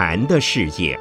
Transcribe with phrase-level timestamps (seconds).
[0.00, 0.96] 禅的世界，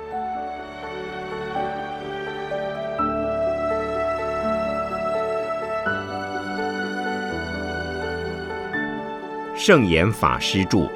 [9.55, 10.89] 圣严法师著。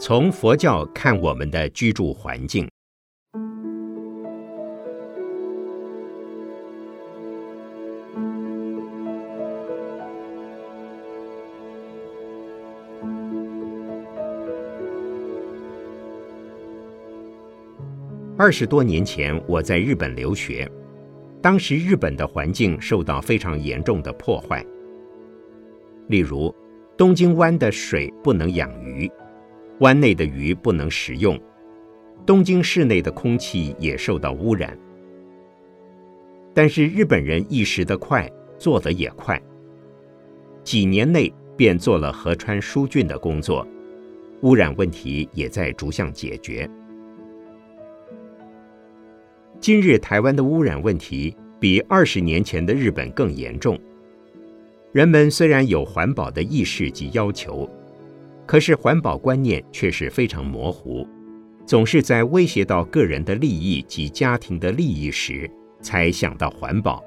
[0.00, 2.66] 从佛教看我们的居住环境。
[18.48, 20.66] 二十多年前，我在日本留学，
[21.42, 24.64] 当时日本的环境受到非常严重的破坏。
[26.06, 26.54] 例如，
[26.96, 29.06] 东京湾的水不能养鱼，
[29.80, 31.38] 湾内的鱼不能食用，
[32.24, 34.74] 东京市内的空气也受到污染。
[36.54, 38.26] 但是日本人意识得快，
[38.56, 39.38] 做得也快，
[40.64, 43.68] 几年内便做了河川疏浚的工作，
[44.40, 46.66] 污染问题也在逐项解决。
[49.60, 53.78] 今日台湾的污染问题比二十年前的日本更严重。
[54.92, 57.68] 人们虽然有环保的意识及要求，
[58.46, 61.06] 可是环保观念却是非常模糊，
[61.66, 65.50] 总是在威胁到个人的利益及家庭的利益时
[65.82, 67.02] 才想到环保。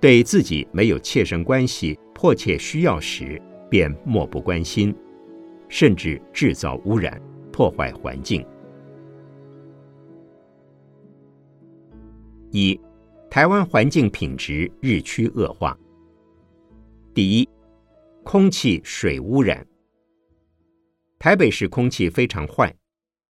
[0.00, 4.94] 对自己没有切身关系、迫切需要时，便漠不关心，
[5.68, 8.44] 甚至制造污染、破坏环境。
[12.52, 12.78] 一，
[13.30, 15.78] 台湾环境品质日趋恶化。
[17.14, 17.48] 第一，
[18.22, 19.66] 空气水污染。
[21.18, 22.76] 台北市空气非常坏，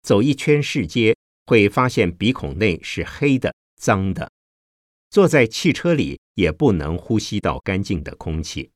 [0.04, 1.18] 走一圈市街
[1.48, 4.32] 会发现鼻孔内是黑的、脏的，
[5.10, 8.72] 坐在汽车里也不能呼吸到干净的空气。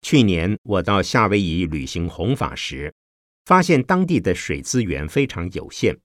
[0.00, 2.94] 去年我到夏威夷旅行弘法时，
[3.44, 5.98] 发现当地的水资源非常有限。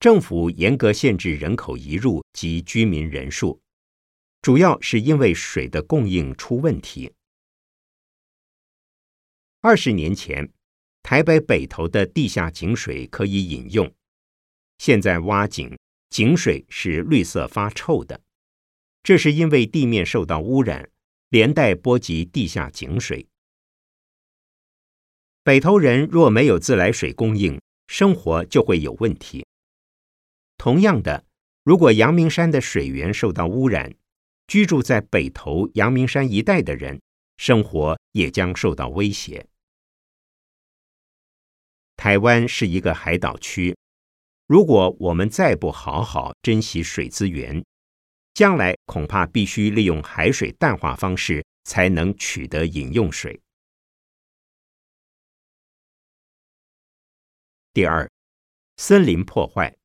[0.00, 3.60] 政府严格限制人口移入及居民人数，
[4.40, 7.12] 主要是因为水的供应出问题。
[9.60, 10.52] 二十年前，
[11.02, 13.92] 台北北投的地下井水可以饮用，
[14.78, 15.76] 现在挖井，
[16.10, 18.20] 井水是绿色发臭的，
[19.02, 20.88] 这是因为地面受到污染，
[21.30, 23.26] 连带波及地下井水。
[25.42, 29.44] 北投人若没有自来水供应，生活就会有问题。
[30.58, 31.24] 同样的，
[31.62, 33.94] 如果阳明山的水源受到污染，
[34.48, 37.00] 居住在北投阳明山一带的人
[37.36, 39.46] 生活也将受到威胁。
[41.96, 43.76] 台湾是一个海岛区，
[44.46, 47.64] 如果我们再不好好珍惜水资源，
[48.34, 53.40] 将来恐怕必须利用海水淡化方式才能取得饮用水。
[57.72, 58.10] 第二，
[58.76, 59.77] 森林破坏。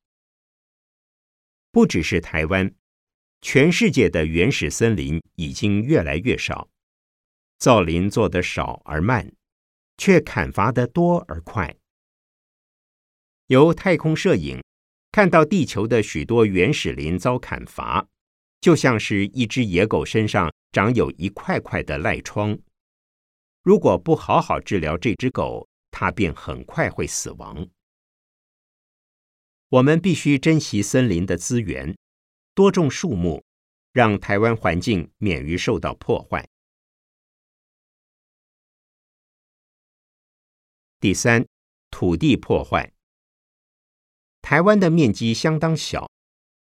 [1.74, 2.72] 不只是台湾，
[3.40, 6.68] 全世界的原始森林已经越来越少，
[7.58, 9.34] 造林做得少而慢，
[9.98, 11.74] 却砍伐得多而快。
[13.48, 14.62] 由太空摄影
[15.10, 18.06] 看到地球的许多原始林遭砍伐，
[18.60, 22.56] 就像是一只野狗身上长有一块块的赖疮。
[23.64, 27.66] 如果不好好治疗这只狗，它便很快会死亡。
[29.68, 31.96] 我们必须珍惜森林的资源，
[32.54, 33.42] 多种树木，
[33.92, 36.48] 让台湾环境免于受到破坏。
[41.00, 41.46] 第三，
[41.90, 42.92] 土地破坏。
[44.42, 46.10] 台湾的面积相当小，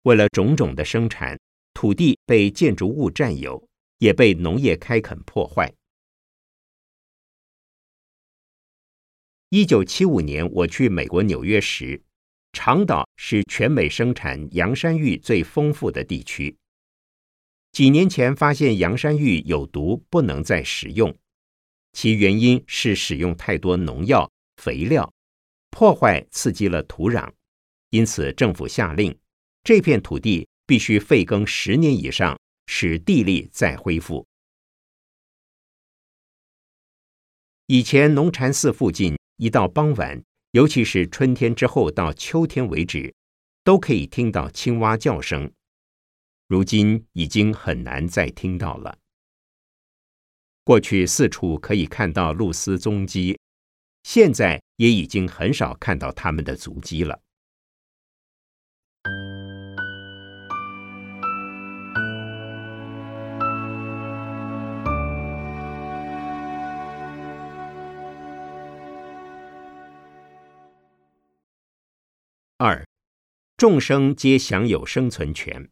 [0.03, 1.39] 为了种种的生产，
[1.73, 5.73] 土地被建筑物占有，也被农业开垦破坏。
[9.49, 12.03] 一九七五年，我去美国纽约时。
[12.53, 16.57] 长岛是全美生产洋山芋最丰富的地区。
[17.71, 21.15] 几年前发现洋山芋有毒，不能再食用，
[21.93, 25.13] 其原因是使用太多农药、肥料，
[25.69, 27.31] 破坏刺激了土壤，
[27.89, 29.17] 因此政府下令，
[29.63, 32.37] 这片土地必须废耕十年以上，
[32.67, 34.27] 使地力再恢复。
[37.67, 40.21] 以前农禅寺附近，一到傍晚。
[40.51, 43.13] 尤其是春天之后到秋天为止，
[43.63, 45.51] 都可以听到青蛙叫声。
[46.47, 48.97] 如今已经很难再听到了。
[50.63, 53.39] 过去四处可以看到露丝踪迹，
[54.03, 57.21] 现在也已经很少看到它们的足迹了。
[72.63, 72.85] 二，
[73.57, 75.67] 众生皆享有生存权。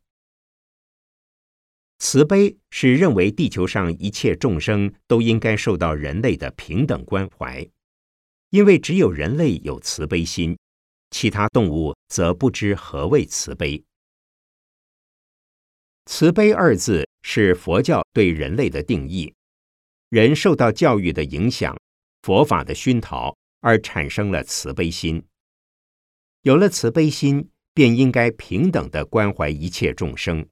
[1.99, 7.69] 慈悲是认为地球上一切众生都应该受到人类的平等关怀，
[8.49, 10.57] 因为只有人类有慈悲心，
[11.11, 13.83] 其他动物则不知何谓慈悲。
[16.07, 19.31] 慈悲二字是佛教对人类的定义，
[20.09, 21.77] 人受到教育的影响，
[22.23, 25.23] 佛法的熏陶，而产生了慈悲心。
[26.41, 30.47] 有了慈悲心，便应该平等的关怀一切众生。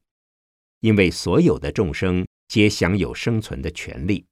[0.81, 4.25] 因为所有的众生皆享有生存的权利。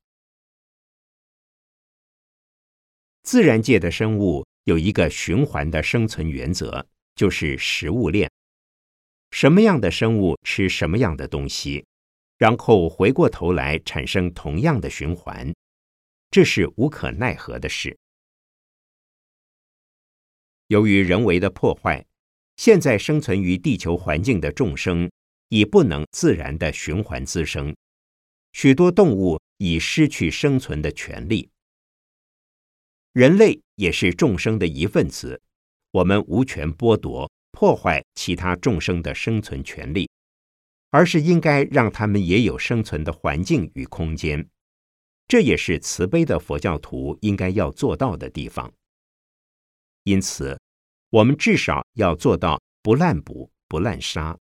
[3.24, 6.86] 自然界的生物有一个循环的生存原则，
[7.16, 8.30] 就是食物链。
[9.32, 11.86] 什么样的生物吃什么样的东西，
[12.38, 15.52] 然后回过头来产生同样的循环，
[16.30, 17.98] 这是无可奈何的事。
[20.68, 22.06] 由于人为的破坏，
[22.58, 25.10] 现在生存于地球环境的众生。
[25.50, 27.74] 已不能自然的循环滋生，
[28.54, 31.48] 许多动物已失去生存的权利。
[33.14, 35.40] 人类也是众生的一份子，
[35.92, 40.10] 我们无权剥夺、破坏其他众生的生存权利，
[40.90, 44.50] 而是应该让他们也有生存的环境与空间。
[45.28, 48.74] 这也是慈悲的佛教徒应该要做到的地方。
[50.06, 50.56] 因此，
[51.10, 54.38] 我们至少要做到不滥捕、不滥杀。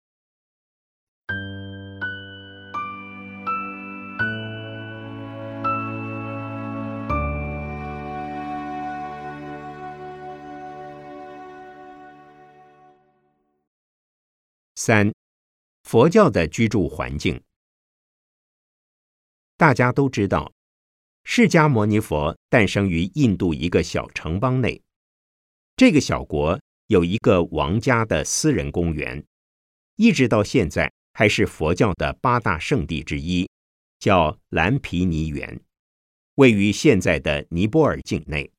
[14.76, 15.10] 三，
[15.84, 17.42] 佛教的居住环境，
[19.56, 20.52] 大家都知道，
[21.24, 24.82] 释迦牟尼佛诞生于印度一个小城邦内。
[25.76, 29.24] 这个小国有一个王家的私人公园，
[29.96, 33.48] 一直到现在还是佛教的八大圣地之一，
[33.98, 35.60] 叫蓝毗尼园，
[36.36, 38.52] 位于现在的尼泊尔境内。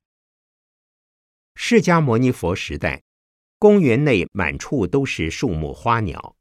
[1.55, 3.01] 释迦牟尼佛时代。
[3.57, 6.35] 公园内满处都是树木花鸟。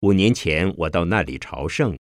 [0.00, 1.96] 五年前我到那里朝圣，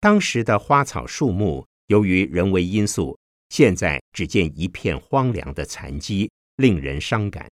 [0.00, 3.16] 当时的花草树木由于人为因素，
[3.48, 7.50] 现在只见一片荒凉的残迹，令人伤感。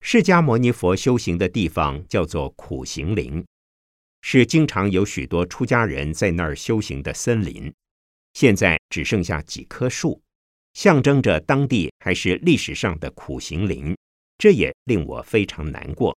[0.00, 3.44] 释迦牟尼佛修行的地方叫做苦行林，
[4.22, 7.72] 是经常有许多出家人在那儿修行的森林，
[8.34, 10.22] 现在只剩下几棵树。
[10.74, 13.96] 象征着当地还是历史上的苦行林，
[14.38, 16.16] 这也令我非常难过。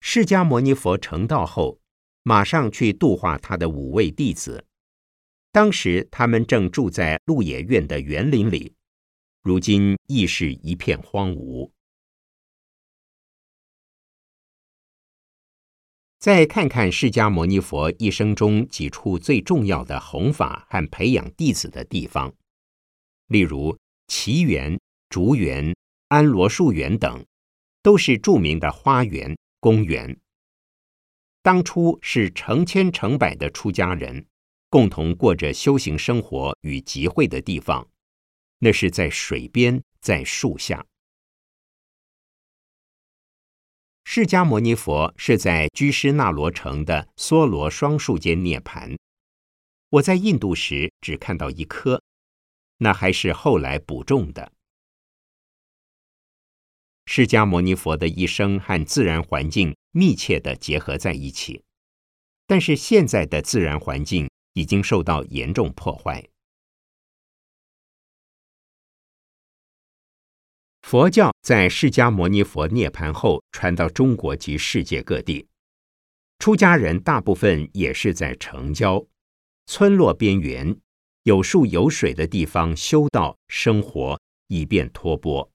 [0.00, 1.78] 释迦牟尼佛成道后，
[2.22, 4.64] 马上去度化他的五位弟子。
[5.58, 8.76] 当时他们正住在鹿野苑的园林里，
[9.42, 11.72] 如今亦是一片荒芜。
[16.20, 22.32] 再看看释迦牟尼佛一生中几处最重要的弘法和培养弟子的地方，
[23.26, 25.74] 例如奇园、竹园、
[26.06, 27.26] 安罗树园等，
[27.82, 30.16] 都是著名的花园、公园。
[31.42, 34.24] 当初是成千成百的出家人
[34.70, 37.88] 共同过着修行生活与集会的地方，
[38.58, 40.84] 那是在水边，在树下。
[44.04, 48.96] 释迦牟尼佛是在居士那罗城的梭罗双树间涅盘。
[49.90, 52.02] 我在印度时只看到一棵，
[52.78, 54.52] 那还是后来补种的。
[57.06, 61.62] 释迦牟尼佛的一生和自然环境密切的结合在一起，
[62.46, 64.27] 但是现在的自然环境
[64.58, 66.28] 已经受到严重破坏。
[70.82, 75.46] 佛教在释迦牟尼佛涅盘后传到中国及世界各地，
[76.40, 79.06] 出家人大部分也是在城郊、
[79.66, 80.76] 村落边缘、
[81.22, 85.48] 有树有水的地方修道生活，以便托钵。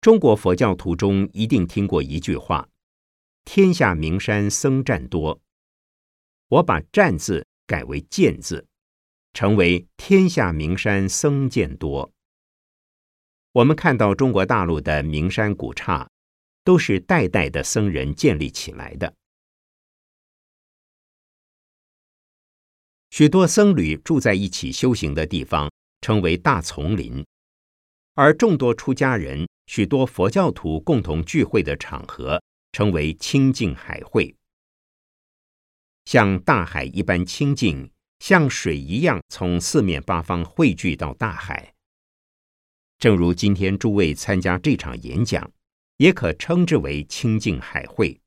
[0.00, 2.66] 中国佛教徒中一定听过一句话
[3.52, 5.42] ：“天下名山僧占多。”
[6.46, 8.64] 我把“占”字改为“见”字。
[9.32, 12.12] 成为天下名山僧见多。
[13.50, 16.08] 我们看到中国大陆的名山古刹，
[16.62, 19.12] 都是代代的僧人建立起来的。
[23.10, 25.68] 许多僧侣住在一起修行的地方，
[26.00, 27.24] 称为大丛林；
[28.14, 32.40] 而众多出家人、许多佛教徒共同聚会的场合，
[32.72, 34.34] 称为清净海会。
[36.04, 37.90] 像大海一般清净。
[38.20, 41.72] 像水一样从四面八方汇聚到大海。
[42.98, 45.50] 正如今天诸位参加这场演讲，
[45.96, 48.20] 也可称之为清净海会。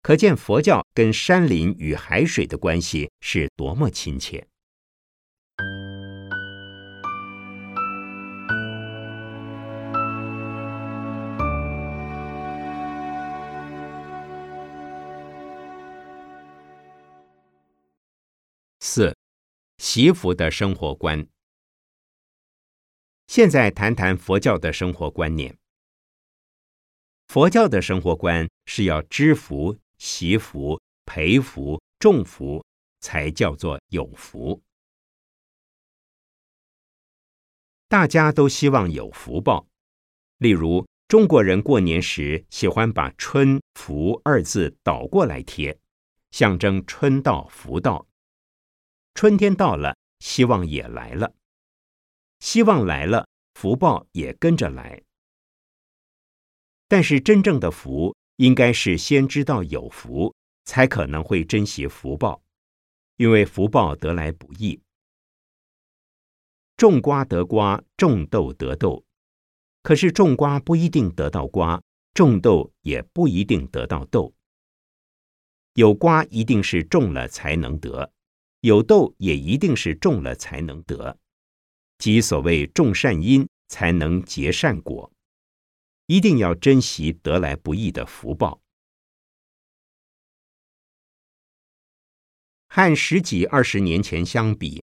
[0.00, 4.48] 可见佛教跟山林与海水的关系是多么亲切。
[18.86, 19.16] 四，
[19.78, 21.26] 习福的生活观。
[23.26, 25.56] 现在谈谈佛教的生活观念。
[27.26, 29.78] 佛教的生活观是要知福。
[29.96, 32.62] 习福、培福、种福，
[33.00, 34.62] 才叫做有福。
[37.88, 39.66] 大家都希望有福报。
[40.36, 45.80] 例如，中国人过年时喜欢把“春福”二字倒过来贴，
[46.32, 48.06] 象征春到福到。
[49.14, 51.32] 春天到了，希望也来了；
[52.40, 55.02] 希望来了，福报也跟着来。
[56.88, 58.16] 但是，真正的福。
[58.38, 62.42] 应该是先知道有福，才可能会珍惜福报，
[63.16, 64.82] 因为福报得来不易。
[66.76, 69.04] 种瓜得瓜，种豆得豆，
[69.84, 71.80] 可是种瓜不一定得到瓜，
[72.12, 74.34] 种豆也不一定得到豆。
[75.74, 78.12] 有瓜一定是种了才能得，
[78.64, 81.18] 有豆也一定是种了才能得，
[81.98, 85.12] 即所谓种善因才能结善果。
[86.06, 88.62] 一定要珍惜得来不易的福报。
[92.68, 94.82] 和十几二十年前相比，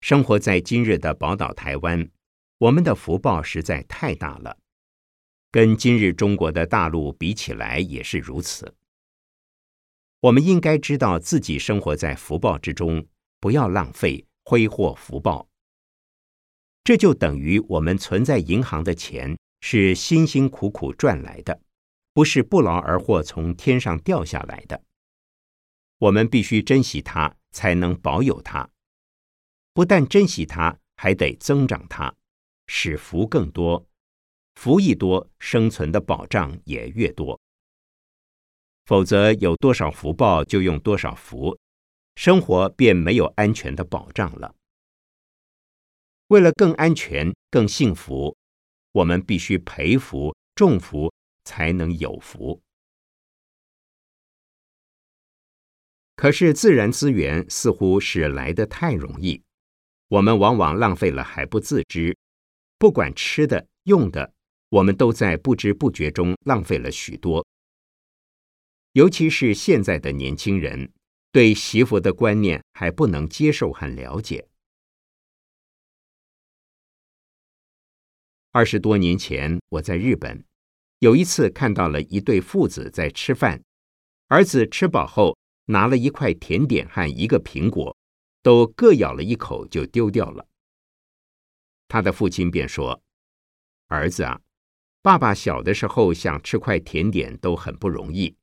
[0.00, 2.10] 生活在今日的宝岛台湾，
[2.56, 4.56] 我们的福报实在太大了。
[5.50, 8.74] 跟今日中国的大陆比起来，也是如此。
[10.20, 13.06] 我们应该知道自己生活在福报之中，
[13.40, 15.48] 不要浪费挥霍福报。
[16.84, 19.36] 这就等于我们存在银行的钱。
[19.60, 21.60] 是辛辛苦苦赚来的，
[22.12, 24.80] 不是不劳而获从天上掉下来的。
[25.98, 28.70] 我们必须珍惜它，才能保有它。
[29.74, 32.14] 不但珍惜它，还得增长它，
[32.68, 33.84] 使福更多。
[34.54, 37.40] 福一多，生存的保障也越多。
[38.84, 41.58] 否则，有多少福报就用多少福，
[42.18, 44.52] 生活便没有安全的保障了。
[46.26, 48.36] 为了更安全、更幸福。
[48.90, 51.12] 我们必须培福、种福，
[51.44, 52.60] 才能有福。
[56.16, 59.40] 可是自然资源似乎是来得太容易，
[60.08, 62.16] 我们往往浪费了还不自知。
[62.78, 64.32] 不管吃的、用的，
[64.70, 67.46] 我们都在不知不觉中浪费了许多。
[68.94, 70.90] 尤其是现在的年轻人，
[71.38, 74.48] 对媳妇的观念还不能接受和了解。
[78.50, 80.44] 二十多年前，我在日本，
[80.98, 83.62] 有一次看到了一对父子在吃饭。
[84.26, 87.96] 儿子吃饱后，拿了一块甜点和一个苹果，
[88.42, 90.44] 都各咬了一口就丢掉了。
[91.86, 93.00] 他的父亲便说
[93.86, 94.40] ：“儿子啊，
[95.02, 98.36] 爸爸小的时候想吃块甜点都很不容易，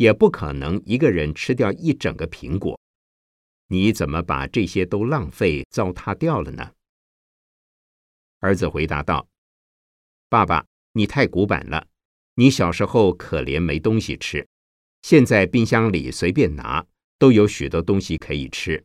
[0.00, 2.80] 也不可能一个人吃掉一整个苹果。
[3.66, 6.72] 你怎么把这些都浪费糟蹋掉了呢？”
[8.40, 9.28] 儿子回答道。
[10.30, 11.86] 爸爸，你太古板了。
[12.36, 14.48] 你小时候可怜没东西吃，
[15.02, 16.86] 现在冰箱里随便拿
[17.18, 18.82] 都有许多东西可以吃。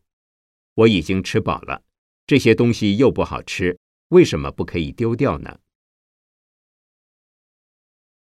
[0.74, 1.82] 我已经吃饱了，
[2.28, 3.80] 这些东西又不好吃，
[4.10, 5.58] 为什么不可以丢掉呢？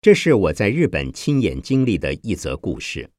[0.02, 3.11] 这是我在日本亲眼经历的一则故事。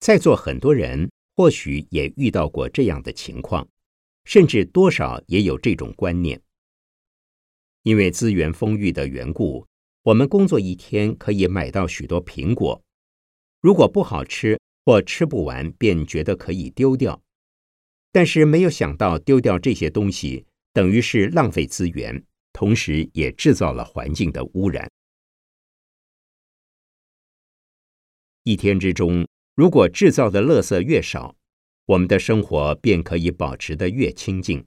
[0.00, 3.68] 在座很多人或许也遇到过这样的情况，
[4.24, 6.40] 甚至多少也有这种观念。
[7.84, 9.64] 因为资源丰裕的缘故，
[10.02, 12.82] 我们工作一天可以买到许多苹果。
[13.60, 17.22] 如果不好吃或吃不完，便觉得可以丢掉。
[18.10, 22.20] 但是没有想到，丢掉这些东西等于是浪费资源，
[22.52, 24.90] 同时也制造了环境的污染。
[28.50, 31.36] 一天之中，如果制造的垃圾越少，
[31.86, 34.66] 我们的生活便可以保持得越清净。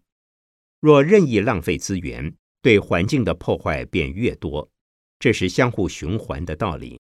[0.79, 4.69] 若任意浪费资源，对环境的破坏便越多，
[5.19, 6.97] 这是相互循环的道理。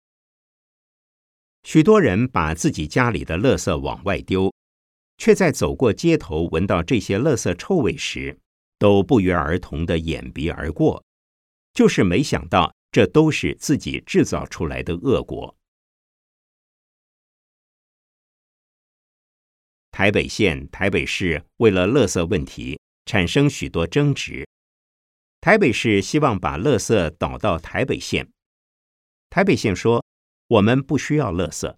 [1.62, 4.52] 许多人把自己家里的垃圾往外丢，
[5.20, 8.36] 却在走过街头闻到这些垃圾臭味时，
[8.80, 11.04] 都不约而同的掩鼻而过，
[11.76, 15.56] 就是没想到这都是自己制造出来的恶果。
[19.92, 24.48] 台北县、台北市为了垃圾问题产生许多争执。
[25.42, 28.32] 台北市希望把垃圾导到台北县，
[29.30, 30.04] 台北县说
[30.48, 31.76] 我们不需要垃圾。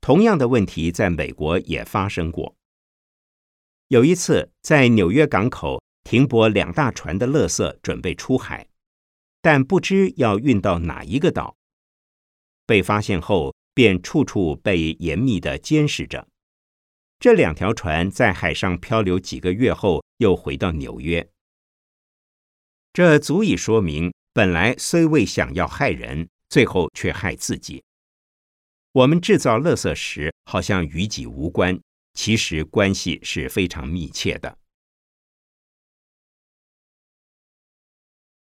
[0.00, 2.56] 同样的问题在美国也发生过。
[3.88, 8.68] 有一次在纽约港口停泊两大船的垃圾准备出海，
[9.40, 11.56] 但不知要运到哪一个岛。
[12.66, 16.26] 被发现后，便处处被严密的监视着。
[17.18, 21.28] 这两条船在海上漂流几个月后，又回到纽约。
[22.92, 27.82] 这足以说明，本来虽未想要害人，最后却害自己。
[28.92, 31.80] 我们制造垃圾时，好像与己无关，
[32.12, 34.56] 其实关系是非常密切的。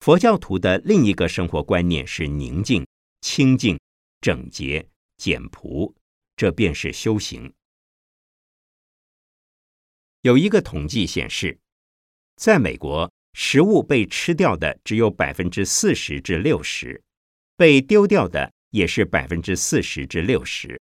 [0.00, 2.84] 佛教徒的另一个生活观念是宁静、
[3.20, 3.78] 清净、
[4.20, 4.88] 整洁、
[5.22, 5.94] 简朴，
[6.34, 7.54] 这便是修行。
[10.22, 11.60] 有一个统计显示，
[12.34, 13.08] 在美国。
[13.34, 17.02] 食物被吃掉的只有百分之四十至六十，
[17.56, 20.78] 被丢掉的也是百分之四十至六十。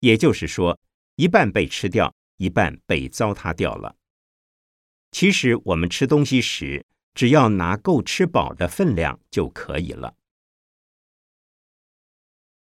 [0.00, 0.78] 也就是说，
[1.14, 3.96] 一半被吃掉，一半被糟蹋掉了。
[5.12, 10.14] 其实我们吃东西时，只要拿够吃饱的分量就可以了。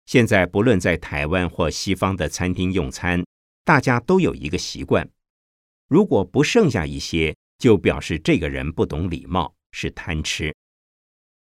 [0.10, 3.24] 现在不论在台湾或西方的餐厅用餐，
[3.64, 5.08] 大家都有一个习惯：
[5.88, 7.36] 如果不剩下一些。
[7.60, 10.56] 就表示这个人不懂礼貌，是贪吃。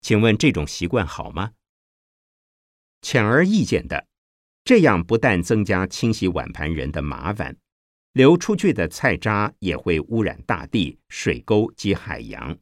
[0.00, 1.52] 请问这种习惯好吗？
[3.02, 4.06] 显而易见的，
[4.64, 7.54] 这样不但增加清洗碗盘人的麻烦，
[8.14, 12.56] 流出去的菜渣也会污染大地、水沟及海洋，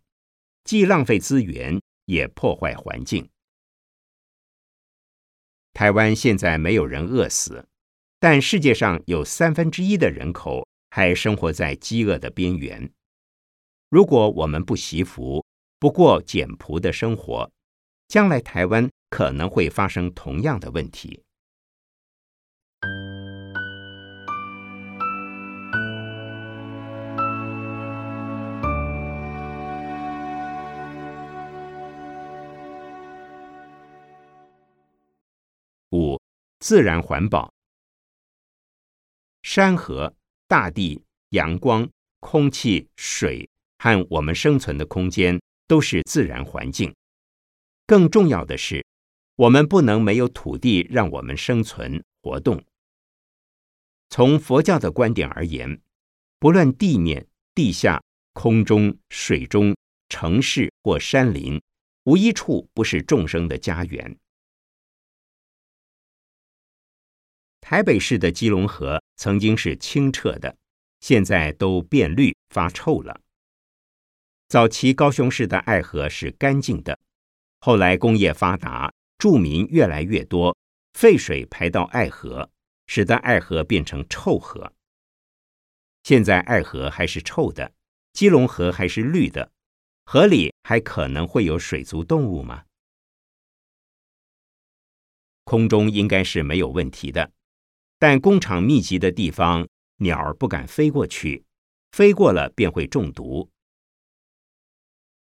[0.64, 3.30] 既浪费资源，也破坏环境。
[5.74, 7.66] 台湾现在没有人饿死，
[8.20, 12.88] 但世界上有三分之一的人口还生活在饥饿的边缘。
[13.90, 15.44] 如果我们不习福，
[15.80, 17.50] 不过简朴的生活，
[18.06, 21.23] 将来台湾可能会发生同样的问题。
[36.64, 37.52] 自然环保，
[39.42, 40.16] 山河、
[40.48, 41.86] 大地、阳光、
[42.20, 43.46] 空气、水。
[43.76, 46.94] 和我们生存的空间都是自然环境。
[47.86, 48.82] 更重要的是，
[49.36, 52.64] 我们不能没有土地让我们生存活动。
[54.08, 55.82] 从佛教的观点而言，
[56.38, 59.76] 不论地面、地下、空中、水中、
[60.08, 61.60] 城市或山林，
[62.04, 64.16] 无一处不是众生的家园。
[67.66, 70.54] 台北市的基隆河曾经是清澈的，
[71.00, 73.18] 现在都变绿发臭了。
[74.48, 76.98] 早期高雄市的爱河是干净的，
[77.60, 80.54] 后来工业发达，住民越来越多，
[80.92, 82.50] 废水排到爱河，
[82.86, 84.74] 使得爱河变成臭河。
[86.02, 87.72] 现在爱河还是臭的，
[88.12, 89.50] 基隆河还是绿的，
[90.04, 92.64] 河里还可能会有水族动物吗？
[95.44, 97.32] 空中应该是没有问题的，
[98.06, 101.42] 但工厂密集的地方，鸟儿不敢飞过去，
[101.92, 103.48] 飞过了便会中毒。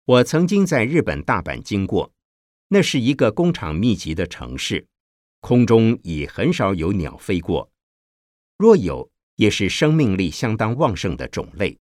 [0.06, 2.14] 我曾经在日本大阪经过，
[2.68, 4.86] 那是一个工厂密集的城市，
[5.40, 7.72] 空中已很少有鸟飞过，
[8.60, 11.80] 若有，也是生命力相当旺盛的种类。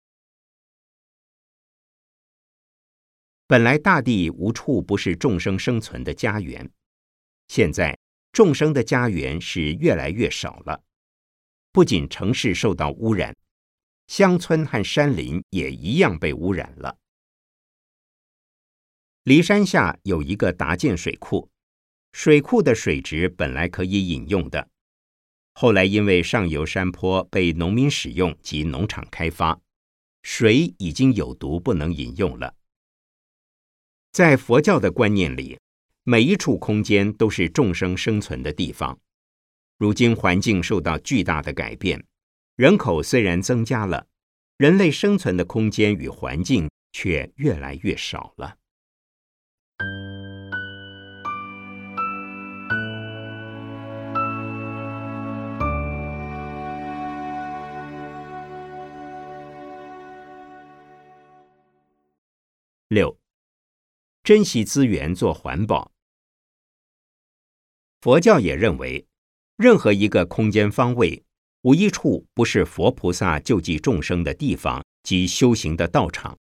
[3.46, 6.68] 本来大地无处不是众生生存的家园，
[7.46, 7.96] 现在
[8.33, 10.83] 众生的家园是越来越少了。
[11.73, 13.37] 不仅城市受到污染，
[14.07, 16.99] 乡村和山林也一样被污染了。
[19.25, 21.51] 骊山下有一个达建水库，
[22.12, 24.69] 水库的水质本来可以饮用的，
[25.55, 29.61] 后来因为上游山坡被农民使用及农场开发，
[30.23, 32.57] 水已经有毒，不能饮用了。
[34.11, 35.61] 在佛教的观念里，
[36.11, 38.99] 每一处空间都是众生生存的地方。
[39.79, 42.05] 如今环境受到巨大的改变，
[42.57, 44.09] 人口虽然增加了，
[44.57, 48.57] 人类生存的空间与环境却越来越少了。
[62.88, 63.16] 六，
[64.25, 65.89] 珍惜资源做环保。
[68.00, 69.06] 佛教也认为，
[69.56, 71.22] 任何一个空间方位
[71.62, 76.38] 无一处不是佛菩萨救济众生的地方及修行的道场。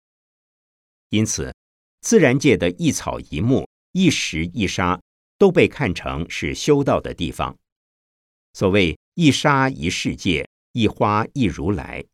[1.09, 1.53] 因此，
[1.99, 5.01] 自然界的一草一木、一石一沙，
[5.37, 7.57] 都被看成是修道的地方。
[8.53, 12.05] 所谓一沙一世界，一花一如来，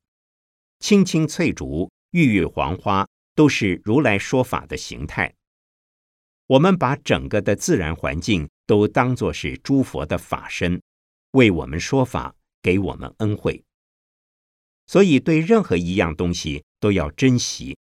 [0.79, 5.31] 青青翠竹、郁郁黄花，都是如来说法的形态。
[6.47, 10.81] 我们把整个的自然环境都当作是诸佛的法身，
[11.31, 12.36] 为我们说法。
[12.65, 13.63] 给我们恩惠，
[14.88, 17.77] 所以对任何一样东西都要珍惜，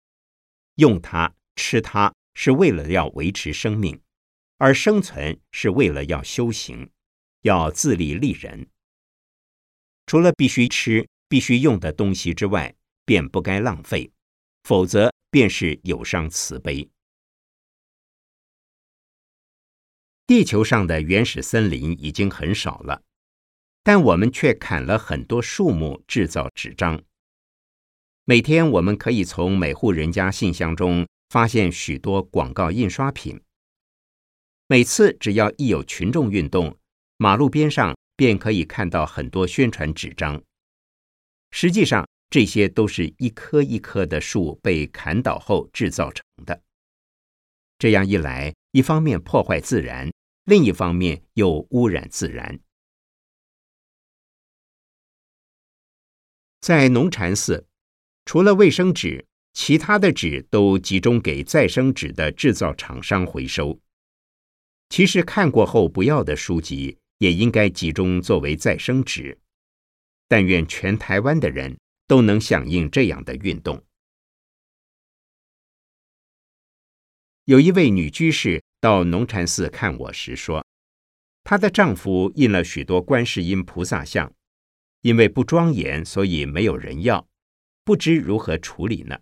[0.75, 3.99] 用它、吃它是为了要维持生命，
[4.57, 6.89] 而生存是为了要修行，
[7.41, 8.69] 要自立立人。
[10.05, 14.09] 除了必须吃、必须用的东西之外，便不该浪费，
[14.63, 16.89] 否则便是有伤慈悲。
[20.29, 23.01] 地球上的原始森林已经很少了。
[23.81, 27.01] 但我们却砍了很多树木制造纸张。
[28.25, 33.41] 每天我们可以从每户人家信箱中发现许多广告印刷品。
[34.67, 36.77] 每次只要一有群众运动，
[37.17, 40.39] 马路边上便可以看到很多宣传纸张。
[41.49, 46.61] 实际上，这些都是一棵一棵的树被砍倒后制造成的。
[47.79, 50.11] 这样一来，一方面破坏自然，
[50.49, 52.59] 另一方面又污染自然。
[56.59, 57.67] 在农禅寺，
[58.25, 63.79] 除了卫生纸，其他的纸都集中给再生纸的制造厂商回收。
[64.89, 69.39] 其实看过后不要的书籍，也应该集中作为再生纸。
[70.27, 73.85] 但愿全台湾的人都能响应这样的运动。
[77.45, 80.65] 有一位女居士到农禅寺看我时说，
[81.43, 84.33] 她的丈夫印了许多观世音菩萨像。
[85.01, 87.25] 因为不庄严，所以没有人要，
[87.85, 89.21] 不知如何处理呢？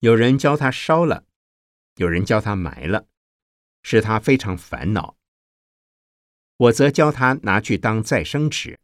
[0.00, 1.24] 有人教他烧了，
[1.96, 3.08] 有人教他埋了，
[3.82, 5.16] 使他非常烦恼。
[6.58, 8.78] 我则教他拿去当再生纸，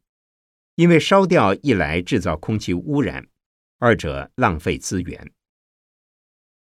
[0.76, 3.28] 因为烧掉一来制造空气污染，
[3.80, 5.30] 二者浪费资源。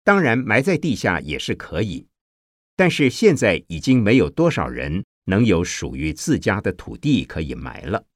[0.02, 2.08] 当然埋在地下也是可以，
[2.80, 8.06] 但是现在已经没有多少人能有属于自家的土地可以埋了。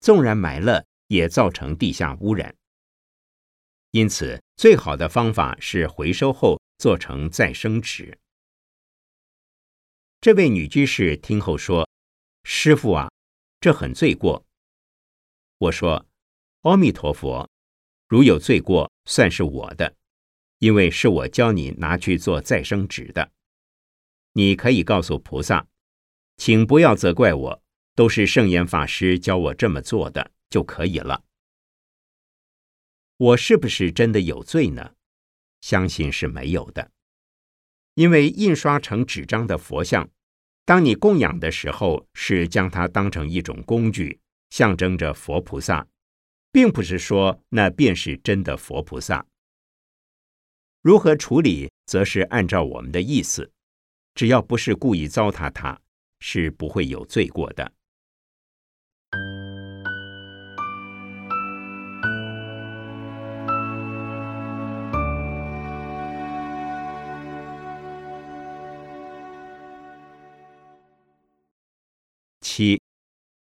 [0.00, 2.52] 纵然埋了，也造成地下污染。
[3.92, 8.18] 因此，最好的方法是回收后做成再生纸。
[10.20, 11.88] 这位女居士听后说
[12.42, 13.08] ：“师傅啊，
[13.60, 14.44] 这很罪过。”
[15.58, 16.04] 我说
[16.62, 17.48] ：“阿弥陀佛，
[18.08, 19.94] 如有罪过，算是我的，
[20.58, 23.30] 因为是我教你拿去做再生纸的。
[24.32, 25.66] 你可以告诉菩萨，
[26.36, 27.62] 请不要责怪我。”
[27.96, 31.22] 都是圣严法师教我这么做的就可以了。
[33.18, 34.94] 我是不是真的有罪呢？
[35.60, 36.92] 相信是没有的，
[37.94, 40.08] 因为印刷成纸张的佛像，
[40.64, 45.86] 当你供养的时候，是将它当成一种工具，象征着佛菩萨，
[46.50, 49.26] 并不是说那便是真的佛菩萨。
[50.80, 53.52] 如何处理，则是按照我们的意思，
[54.14, 55.80] 只要不是故意糟蹋他，
[56.18, 57.72] 是不会有罪过的。
[72.40, 72.82] 七，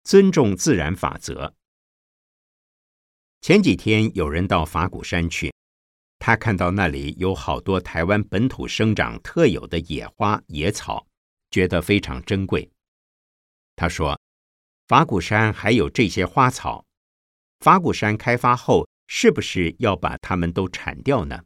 [0.05, 1.55] 尊重自然法则。
[3.40, 5.55] 前几天有人到法鼓山去，
[6.19, 11.07] 他看到那里有好多台湾本土生长特有的野花野草，
[11.51, 12.71] 觉得非常珍贵。
[13.77, 14.21] 他说
[14.89, 16.85] ：“法鼓山还有这些花草，
[17.61, 21.45] 法鼓山开发后是不是要把它们都铲掉呢？”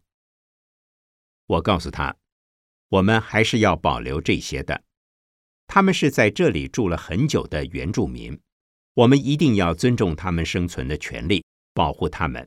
[1.46, 2.16] 我告诉他
[2.88, 4.82] ：“我们还是要保留这些的。”
[5.68, 8.38] 他们是在这里住了很久的原住民，
[8.94, 12.46] 我们一定要尊重他们生存的权利，保护他们。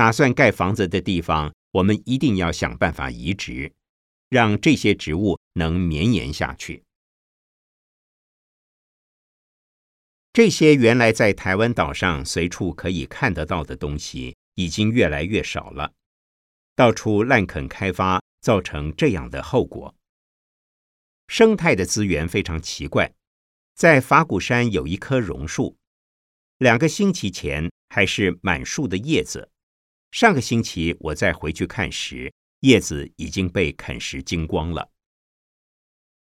[0.00, 3.70] 打算盖房子的地方，我们一定要想办法移植，
[4.30, 6.82] 让这些植物能绵延下去。
[10.32, 15.92] 这些原来在台湾岛上随处可以看得到的东西，已经越来越少了，
[16.74, 19.94] 到处滥垦开发，造成这样的后果。
[21.28, 23.12] 生态的资源非常奇怪，
[23.74, 25.76] 在法鼓山有一棵榕树，
[26.56, 29.50] 两个星期前还是满树的叶子，
[30.10, 34.90] 上个星期我再回去看时，叶子已经被啃食精光了。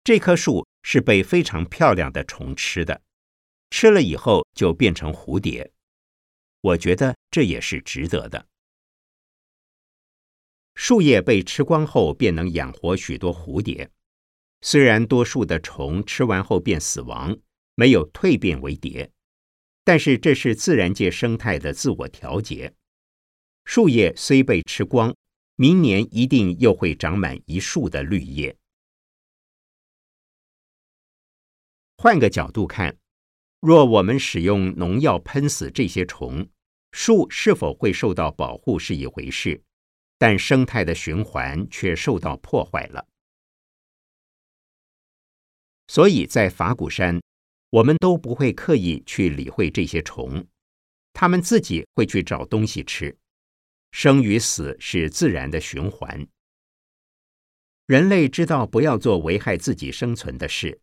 [0.02, 3.02] 这棵树是被非常漂亮的虫吃的，
[3.70, 5.72] 吃了以后就变成蝴蝶。
[6.60, 8.48] 我觉得这也是值得的。
[10.74, 13.90] 树叶被吃光后，便能养活许多蝴蝶。
[14.62, 17.36] 虽然多数的虫吃完后便死亡，
[17.74, 19.10] 没有蜕变为蝶，
[19.84, 22.74] 但是这是自然界生态的自我调节。
[23.66, 25.14] 树叶虽被吃光，
[25.56, 28.56] 明年一定又会长满一树的绿叶。
[31.98, 32.96] 换个角度看，
[33.60, 36.48] 若我们使用农药喷死这些虫，
[36.92, 39.60] 树是否会受到保护是一回事，
[40.16, 43.08] 但生态的循环却受到破坏了。
[45.88, 47.20] 所以在法鼓山，
[47.70, 50.46] 我们都不会刻意去理会这些虫，
[51.12, 53.18] 它们自己会去找东西吃。
[53.98, 56.28] 生与死是自然的循环。
[57.86, 60.82] 人类知道不要做危害自己生存的事，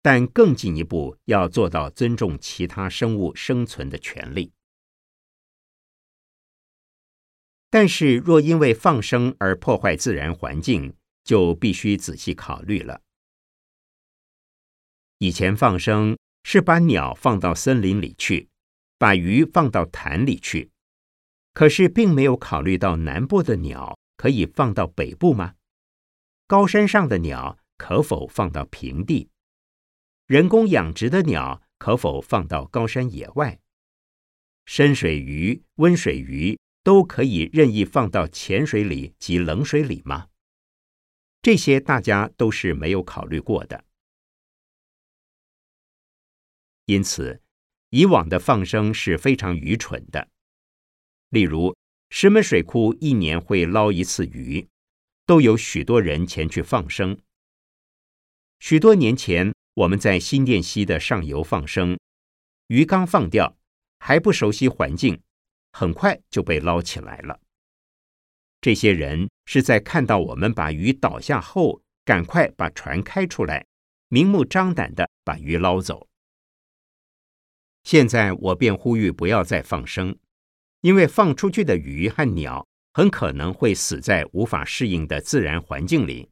[0.00, 4.52] 但更进一步要做到尊重其他生物生存的权利。
[7.68, 10.94] 但是，若因为放生而破坏自然环境，
[11.24, 13.02] 就必须仔细考虑了。
[15.18, 18.48] 以前放生是把鸟放到森林里去，
[18.98, 20.70] 把鱼放到潭里去，
[21.52, 25.54] 可是并没有考虑到南部的鸟可以放到北部吗？
[26.46, 29.30] 高山上的鸟可否放到平地？
[30.26, 33.60] 人工养殖的鸟可否放到高山野外？
[34.64, 36.58] 深水鱼、温水鱼。
[36.84, 40.30] 都可以任意放到浅水里及冷水里吗？
[41.40, 43.84] 这些大家都是没有考虑过的。
[46.86, 47.40] 因此，
[47.90, 50.28] 以往的放生是非常愚蠢的。
[51.32, 51.74] 例如，
[52.10, 54.68] 石门水库一年会捞一次鱼，
[55.24, 57.18] 都有许多人前去放生。
[58.60, 61.98] 许多年前，我们在新店溪的上游放生，
[62.66, 63.56] 鱼刚放掉，
[63.98, 65.22] 还不熟悉环境。
[65.72, 67.40] 很快就被捞起来了。
[68.60, 73.64] 这些人是在看到我们把鱼倒下后，赶快把船开出来，
[74.08, 76.06] 明目张胆的把鱼捞走。
[77.84, 80.14] 现在我便呼吁不要再放生，
[80.82, 86.28] 因为放出去的鱼和鸟很可能会死在无法适应的自然环境里。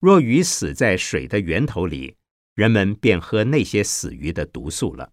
[0.00, 2.16] 若鱼死在水的源头里，
[2.54, 5.12] 人们便喝那些死鱼的毒素了。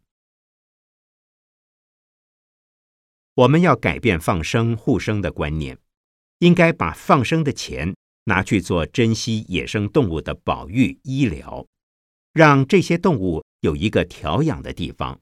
[3.35, 5.77] 我们要改变放生护生的观念，
[6.39, 11.67] 应该把放生的钱拿去做珍稀野生动物的保育医疗，
[12.33, 15.19] 让这些动物有一个调养的地方，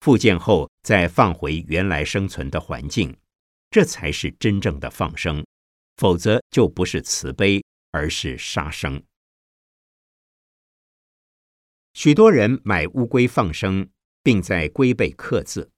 [0.00, 3.16] 复健后再放回原来生存的环境，
[3.70, 5.44] 这才是真正的放生，
[5.96, 9.02] 否则就不是慈悲，而是杀生。
[11.94, 13.88] 许多人买乌龟放生，
[14.22, 15.70] 并在龟背刻字。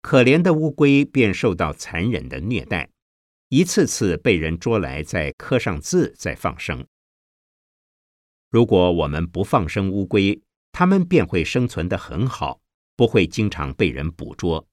[0.00, 2.88] 可怜的乌龟便受到残忍的虐待，
[3.48, 6.86] 一次次被人捉来，再刻上字，再放生。
[8.48, 10.40] 如果我们不放生乌龟，
[10.72, 12.60] 它们便会生存的很好，
[13.00, 14.68] 不会经常被人捕捉。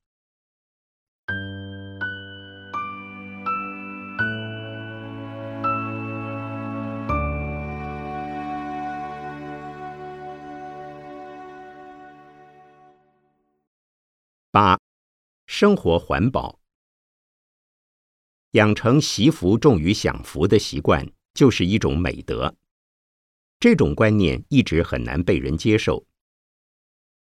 [14.52, 14.78] 八。
[15.46, 16.60] 生活环保，
[18.52, 22.54] 养成惜福重于享福的习惯，就是一种美德。
[23.58, 26.06] 这种观念一直很难被人接受。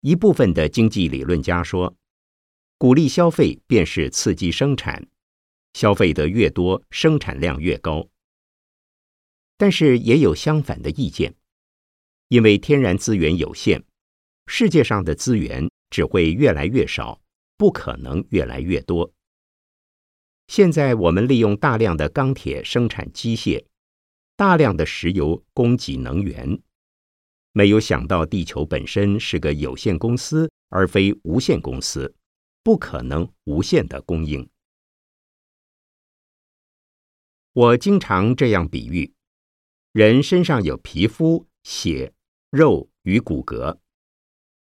[0.06, 1.96] 一部分的经济理论家说，
[2.78, 5.08] 鼓励消费便是刺激生产，
[5.72, 8.06] 消费的越多，生产量越高。
[9.56, 11.34] 但是也有相反的意见，
[12.28, 13.82] 因为天然资源有限，
[14.46, 17.20] 世界上的资源只会越来越少。
[17.56, 19.12] 不可能越来越多。
[20.46, 23.64] 现在我们利用大量的钢铁生产机械，
[24.36, 26.60] 大量的石油供给能源，
[27.56, 32.14] 没有想到地球本身是个有限公司，而非无限公司，
[32.62, 34.46] 不可能无限的供应。
[37.54, 39.10] 我经常这样比喻：
[39.92, 42.12] 人身上有皮肤、血、
[42.50, 43.78] 肉与骨骼，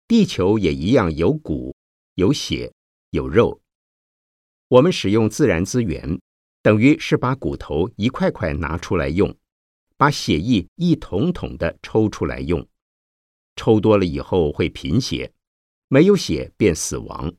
[0.06, 1.74] 地球也一样有骨、
[2.14, 2.72] 有血。
[3.10, 3.60] 有肉，
[4.68, 6.20] 我们使用自然资源，
[6.62, 9.36] 等于是把骨头一块块拿出来用，
[9.96, 12.64] 把血液一桶桶的抽出来用，
[13.56, 15.32] 抽多了以后会贫血，
[15.88, 17.34] 没有血便死亡。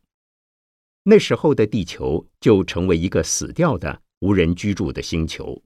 [1.04, 5.64] 那时候的地球就成为一个死掉的无人居住的星球。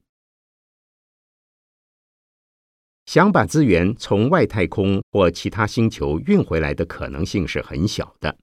[3.06, 8.38] 想把资源从外太空或其他星球运回来的可能性是很小的。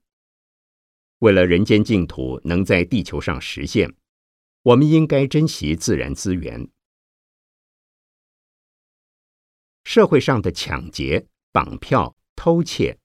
[1.20, 3.94] 为了人间净土能在地球上实现，
[4.62, 6.68] 我们应该珍惜自然资源。
[9.84, 12.98] 社会上的抢劫、绑票、偷窃，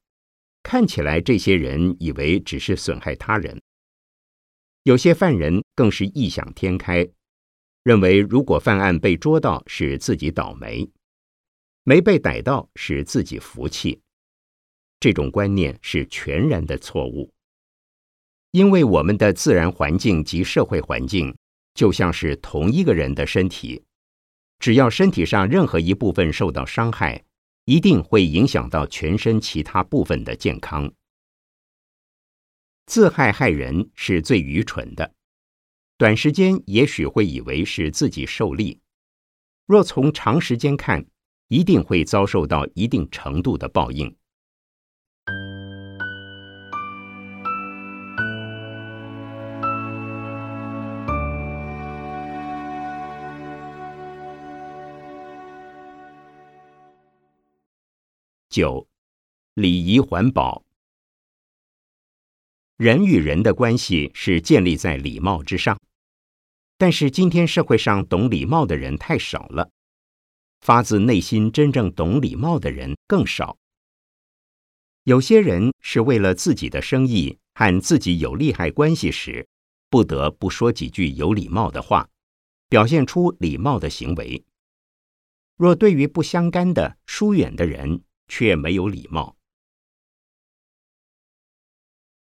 [0.62, 3.62] 看起来这些人以为只是损害他人，
[4.84, 7.08] 有些犯人更是异想天开，
[7.84, 10.90] 认为如果犯案被捉到是自己倒霉，
[11.84, 14.02] 没被逮到是自己福气。
[15.00, 17.32] 这种观念是全然的错误，
[18.52, 21.36] 因为我们的自然环境及社会环境
[21.74, 23.84] 就像是同一个人的身体。
[24.58, 27.24] 只要身体上任何一部分受到伤害，
[27.66, 30.92] 一定会影响到全身其他部分的健康。
[32.86, 35.14] 自害害人是最愚蠢的，
[35.98, 38.80] 短时间也许会以为是自己受力，
[39.66, 41.06] 若从长时间看，
[41.48, 44.16] 一定会遭受到一定程度的报应。
[58.56, 58.88] 九，
[59.56, 60.64] 礼仪环保。
[62.78, 65.78] 人与人的关系是建立在礼貌之上，
[66.78, 69.70] 但是今天社会上懂礼貌的人太少了，
[70.62, 73.58] 发自内心真正懂礼貌的人更少。
[75.04, 79.46] 有些人是为了自己的生意和自己有利害关系时，
[79.90, 82.08] 不得不说几句有礼貌的话，
[82.70, 84.46] 表现出礼貌的行为。
[85.58, 89.38] 若对于不相干的疏远的人，却没有礼貌。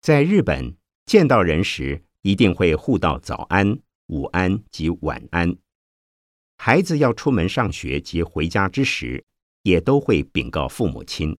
[0.00, 5.56] 在日本，见到人时一定会互道早安、午安及晚安。
[6.58, 9.24] 孩子要出门上学及回家之时，
[9.62, 11.36] 也都会禀告父母亲。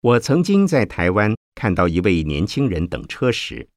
[0.00, 3.70] 我曾经在台湾看到一位年轻人等车时，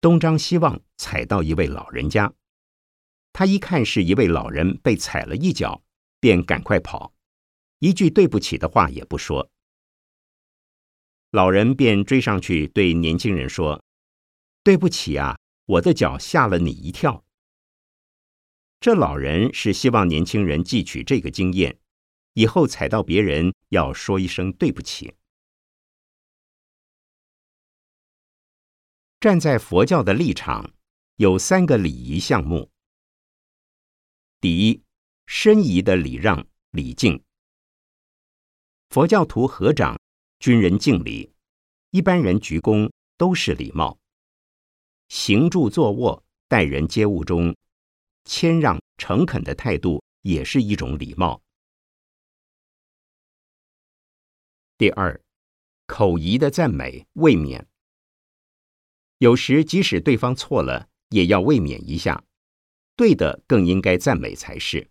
[0.00, 2.32] 东张西望，踩到一位老人家。
[3.32, 5.82] 他一看是一位老人被踩了一脚。
[6.24, 7.12] 便赶快跑，
[7.80, 9.50] 一句对不起的话也不说。
[11.32, 13.84] 老人便追上去对年轻人说
[14.64, 17.26] ：“对不起啊，我的脚吓了你一跳。”
[18.80, 21.78] 这老人是希望年轻人汲取这个经验，
[22.32, 25.12] 以后踩到别人要说一声对不起。
[29.20, 30.72] 站在佛教的立场，
[31.16, 32.70] 有三个礼仪项目。
[34.40, 34.83] 第一。
[35.26, 37.22] 身仪的礼让礼敬，
[38.90, 39.98] 佛教徒合掌，
[40.38, 41.32] 军人敬礼，
[41.90, 43.98] 一般人鞠躬都是礼貌。
[45.08, 47.54] 行住坐卧、待人接物中，
[48.24, 51.42] 谦让诚恳的态度也是一种礼貌。
[54.76, 55.20] 第二，
[55.86, 57.66] 口仪的赞美未免，
[59.18, 62.24] 有时即使对方错了，也要未免一下，
[62.96, 64.90] 对的更应该赞美才是。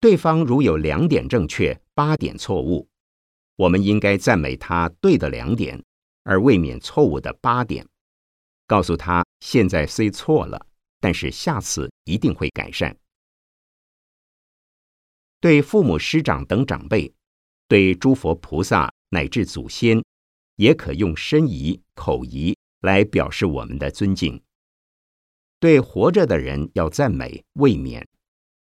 [0.00, 2.88] 对方如有两点正确，八点错误，
[3.56, 5.82] 我们应该赞美他对的两点，
[6.22, 7.84] 而未免错误的八点。
[8.68, 10.66] 告诉他现在虽错了，
[11.00, 12.96] 但是下次一定会改善。
[15.40, 17.12] 对父母师长等长辈，
[17.66, 20.00] 对诸佛菩萨乃至祖先，
[20.56, 24.40] 也可用身仪、口仪来表示我们的尊敬。
[25.58, 28.00] 对活着的人要赞美，未免；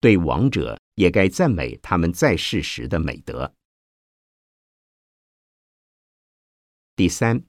[0.01, 0.81] 对亡者。
[1.01, 3.55] 也该赞美他们在世时的美德。
[6.95, 7.43] 第三，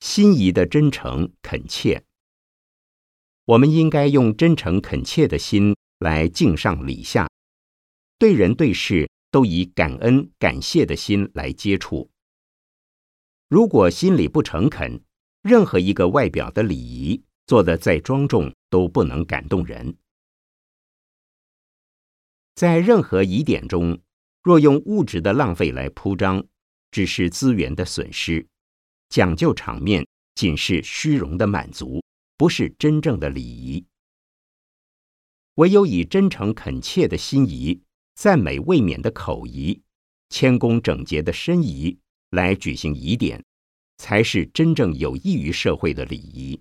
[0.00, 2.02] 心仪的真诚恳切，
[3.44, 7.28] 我们应该用真诚恳切的心来敬上礼下，
[8.18, 12.10] 对人对事都以感恩感谢的心来接触。
[13.50, 15.04] 如果心里不诚恳，
[15.42, 19.94] 任何一个外表的礼仪做得再庄重，都不能感动人。
[22.54, 24.00] 在任何疑点中，
[24.42, 26.46] 若用物质的浪费来铺张，
[26.92, 28.46] 只是资源的损失；
[29.08, 32.00] 讲究场面，仅是虚荣的满足，
[32.36, 33.84] 不是真正的礼仪。
[35.54, 37.82] 唯有以真诚恳切的心仪、
[38.14, 39.82] 赞美未免的口仪、
[40.28, 41.98] 谦恭整洁的身仪
[42.30, 43.44] 来举行疑点，
[43.98, 46.60] 才是真正有益于社会的礼仪。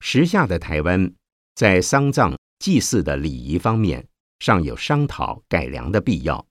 [0.00, 1.14] 时下的台湾，
[1.54, 2.36] 在丧葬。
[2.64, 4.08] 祭祀的礼仪方面
[4.38, 6.46] 尚有商讨改良的必要。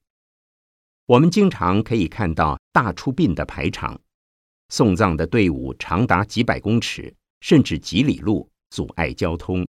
[1.07, 3.99] 我们经常可以看到大出殡的排场，
[4.69, 9.65] 送葬的队伍长达几百公尺，甚至几里路，阻碍交通。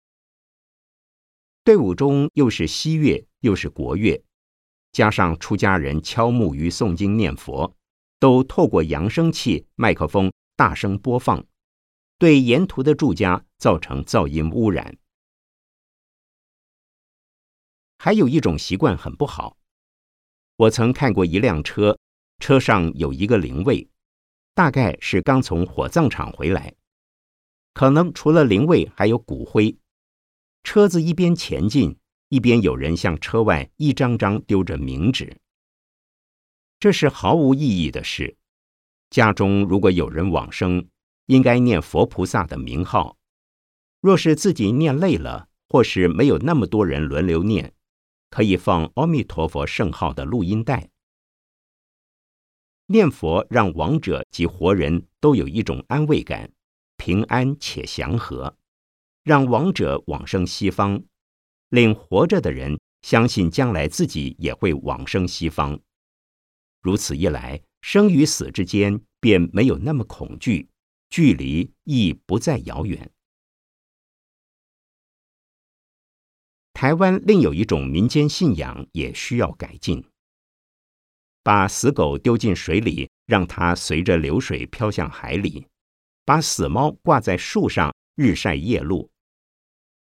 [1.64, 4.22] 队伍中又是西乐又是国乐，
[4.92, 7.74] 加上出家人敲木鱼诵经念佛，
[8.20, 11.42] 都透过扬声器、麦克风大声播放，
[12.18, 14.94] 对沿途的住家造成噪音污染。
[17.98, 19.56] 还有一种习惯很不好，
[20.56, 21.98] 我曾看过一辆车，
[22.38, 23.88] 车上有一个灵位，
[24.54, 26.74] 大概是刚从火葬场回来，
[27.72, 29.76] 可能除了灵位还有骨灰。
[30.62, 35.36] 车子一边前进，一边有人向车外一张张丢着冥纸。
[36.78, 38.36] 这是毫无意义的事。
[39.10, 40.88] 家中如果有人往生，
[41.26, 43.16] 应该念佛菩萨的名号。
[44.00, 47.72] 若是自己念累了，或是没有那么多人轮流念，
[48.34, 50.90] 可以放阿弥陀佛圣号的录音带。
[52.86, 56.50] 念佛让亡者及活人都有一种安慰感，
[56.96, 58.56] 平安且祥和。
[59.22, 61.00] 让亡者往生西方，
[61.68, 65.78] 令活着的人相信将来自己也会往生西方。
[66.82, 70.68] 如此一来，生与死之间便没有那么恐惧，
[71.08, 73.12] 距离亦不再遥远。
[76.74, 80.04] 台湾另有一种民间信仰也需要改进：
[81.44, 85.64] 把死狗丢进水里，让它随着流水飘向海里；
[86.24, 89.08] 把死猫挂在树上，日晒夜露。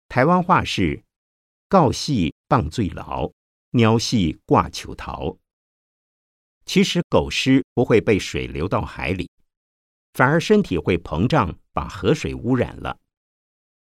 [0.08, 1.02] 台湾话是
[1.66, 3.32] “告戏棒最牢，
[3.70, 5.38] 鸟戏挂球桃”。
[6.66, 9.30] 其实狗尸不会被水流到海里，
[10.12, 12.98] 反而身体会膨胀，把河水污染了。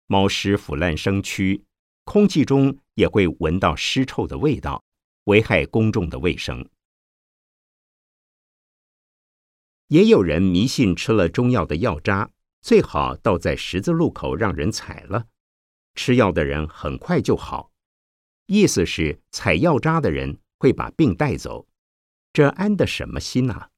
[0.07, 1.63] 猫尸腐烂生蛆，
[2.05, 4.85] 空气中也会闻到尸臭的味道，
[5.25, 6.69] 危害公众的卫生。
[9.89, 12.31] 也有人迷信吃了中药的药渣，
[12.61, 15.27] 最好倒在十字路口让人踩了。
[15.95, 17.71] 吃药的人很快就好，
[18.47, 21.69] 意思是采药渣的人会把病带走，
[22.33, 23.71] 这安的什么心啊？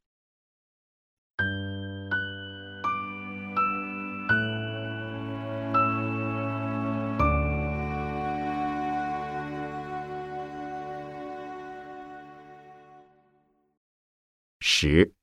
[14.78, 15.14] 十，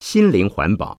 [0.00, 0.98] 心灵环保。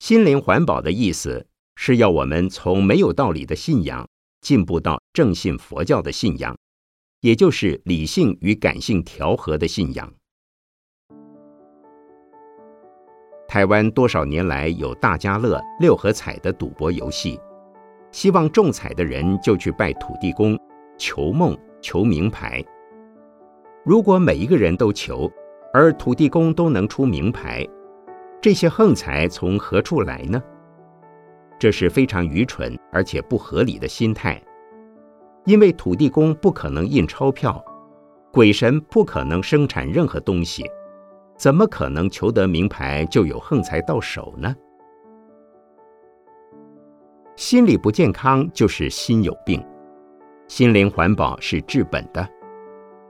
[0.00, 1.46] 心灵环保的意思。
[1.74, 4.06] 是要我们从没有道理的信仰
[4.42, 6.54] 进步到正信佛教的信仰，
[7.20, 10.12] 也就是理性与感性调和的信仰。
[13.48, 17.40] 台湾多少年来有大家乐、六合彩的赌博游戏，
[18.12, 20.56] 希望中彩的人就去拜土地公，
[20.98, 22.62] 求梦、求名牌。
[23.82, 25.32] 如果每一个人都求，
[25.72, 27.66] 而土地公都能出名牌，
[28.40, 30.42] 这些横财从何处来呢？
[31.58, 34.42] 这是非常愚蠢而且不合理的心态，
[35.44, 37.64] 因为土地公不可能印钞票，
[38.32, 40.64] 鬼神不可能生产任何东西，
[41.36, 44.54] 怎么可能求得名牌就有横财到手呢？
[47.34, 49.64] 心理不健康就是心有病，
[50.48, 52.28] 心灵环保是治本的，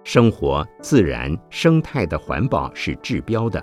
[0.05, 3.63] 生活自然生态的环保是治标的。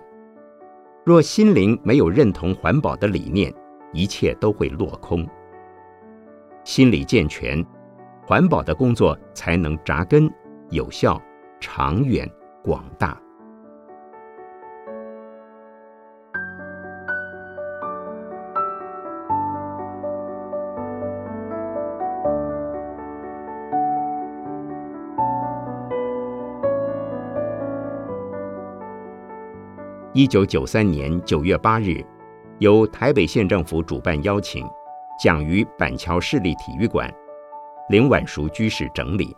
[1.06, 3.54] 若心灵没有认同环保的理念，
[3.94, 5.28] 一切都会落空。
[6.64, 7.66] 心理健全，
[8.26, 10.32] 环保的工作才能扎根、
[10.70, 11.20] 有效、
[11.60, 12.30] 长远、
[12.64, 13.20] 广大。
[30.20, 32.06] 一九九三年九月八日。
[32.58, 34.68] 由台北县政府主办，邀请
[35.18, 37.10] 讲于板桥市立体育馆，
[37.88, 39.34] 林婉淑居士整理。